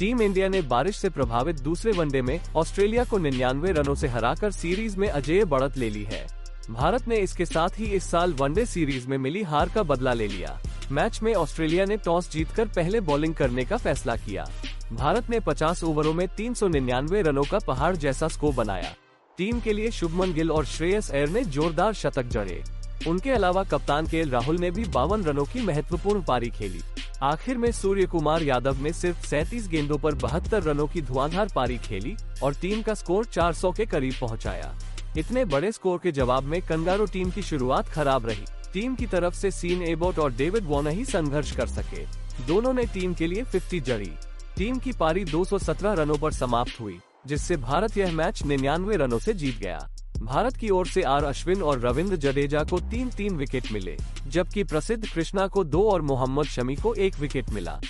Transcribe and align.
Team 0.00 0.22
India 0.22 0.48
ने 0.48 0.60
बारिश 0.62 0.96
से 0.96 1.08
प्रभावित 1.10 1.60
दूसरे 1.60 1.92
वनडे 1.92 2.22
में 2.22 2.40
ऑस्ट्रेलिया 2.56 3.04
को 3.04 3.18
निन्यानवे 3.18 3.72
रनों 3.72 3.94
से 3.94 4.08
हराकर 4.08 4.50
सीरीज़ 4.50 4.96
में 4.96 5.08
अजय 5.08 5.44
बढ़त 5.44 5.76
ले 5.76 5.90
ली 5.90 6.04
है। 6.04 6.26
भारत 6.70 7.08
ने 7.08 7.16
इसके 7.16 7.44
साथ 7.44 7.68
ही 7.78 7.84
इस 7.84 8.10
साल 8.10 8.32
वनडे 8.32 8.66
सीरीज़ 8.66 9.08
में 9.08 9.18
मिली 9.18 9.42
हार 9.42 9.68
का 9.68 9.82
बदला 9.82 10.12
ले 10.12 10.28
लिया। 10.28 10.58
मैच 10.92 11.22
में 11.22 11.34
ऑस्ट्रेलिया 11.34 11.84
ने 11.84 11.96
टॉस 11.96 12.30
जीतकर 12.32 12.68
पहले 12.68 13.00
बॉलिंग 13.00 13.34
करने 13.34 13.64
का 13.64 13.76
फैसला 13.76 14.16
किया। 14.16 14.44
भारत 14.92 15.30
ने 15.30 15.40
50 15.40 15.84
ओवरों 15.84 16.14
में 16.14 16.28
तीन 16.28 16.54
सौ 16.54 16.68
निन्यानवे 16.68 17.22
रनों 17.22 17.44
का 17.44 17.58
पहाड़ 17.58 17.96
जैसा 17.96 18.28
स्कोर 18.28 18.54
बनाया। 18.54 18.94
टीम 19.38 19.60
के 19.60 19.72
लिए 19.72 19.90
शुभमन 19.90 20.32
गिल 20.32 20.50
और 20.50 20.64
श्रेयस 20.64 21.10
अयर 21.10 21.28
ने 21.28 21.44
जोरदार 21.44 21.92
शतक 21.92 22.22
जड़े। 22.22 22.62
उनके 23.08 23.30
अलावा 23.30 23.64
कप्तान 23.64 24.06
के 24.06 24.22
राहुल 24.22 24.58
ने 24.58 24.70
भी 24.70 24.84
बावन 24.84 25.22
रनों 25.22 25.44
की 25.44 25.60
महत्वपूर्ण 25.60 26.22
पारी 26.22 26.50
खेली। 26.50 26.80
आखिर 27.22 27.58
में 27.58 27.72
सूर्य 27.72 28.06
कुमार 28.06 28.42
यादव 28.42 28.82
ने 28.82 28.92
सिर्फ़ 28.92 29.26
सैतीस 29.26 29.68
गेंदों 29.68 29.98
पर 29.98 30.14
बहत्तर 30.14 30.62
रनों 30.62 30.86
की 30.86 31.02
धुआंधार 31.02 31.48
पारी 31.54 31.78
खेली 31.78 32.16
और 32.42 32.54
टीम 32.54 32.82
का 32.82 32.94
स्कोर 32.94 33.24
400 33.24 33.72
के 33.72 33.86
करीब 33.86 34.14
पहुँचाया। 34.20 34.78
इतने 35.18 35.44
बड़े 35.44 35.72
स्कोर 35.72 35.98
के 36.02 36.12
जवाब 36.12 36.42
में 36.42 36.62
कंगारू 36.62 37.06
टीम 37.06 37.30
की 37.30 37.42
शुरुआत 37.42 37.88
खराब 37.88 38.26
रही। 38.26 38.44
टीम 38.72 38.94
की 38.94 39.06
तरफ़ 39.06 39.34
से 39.34 39.50
सीन 39.50 39.82
एबोट 39.82 40.18
और 40.18 40.32
डेविड 40.32 40.64
वॉर्नर 40.64 40.90
ही 40.90 41.04
संघर्ष 41.04 41.56
कर 41.56 41.66
सके। 41.66 42.06
दोनों 42.46 42.72
ने 42.72 42.84
टीम 42.84 43.14
के 43.14 43.26
लिए 43.26 43.44
50 43.44 43.80
जड़ी। 43.80 44.12
टीम 44.56 44.78
की 44.78 44.92
पारी 44.92 45.24
217 45.24 45.92
रनों 45.92 46.18
पर 46.18 46.32
समाप्त 46.32 46.80
हुई, 46.80 46.98
जिससे 47.26 47.56
भारत 47.56 47.96
यह 47.96 48.12
मैच 48.12 48.44
निन्यानवे 48.44 48.96
रनों 48.96 49.18
से 49.18 49.32
जीत 49.32 49.58
गया। 49.58 49.89
भारत 50.22 50.56
की 50.56 50.70
ओर 50.70 50.86
से 50.86 51.02
आर 51.02 51.24
अश्विन 51.24 51.62
और 51.62 51.80
रविंद्र 51.80 52.16
जडेजा 52.16 52.64
को 52.64 52.80
तीन 52.80 53.10
तीन 53.10 53.36
विकेट 53.36 53.72
मिले, 53.72 53.96
जबकि 54.28 54.64
प्रसिद्ध 54.64 55.08
कृष्णा 55.08 55.46
को 55.46 55.64
दो 55.64 55.82
और 55.90 56.02
मोहम्मद 56.02 56.44
शमी 56.44 56.76
को 56.76 56.94
एक 56.94 57.18
विकेट 57.20 57.50
मिला। 57.50 57.80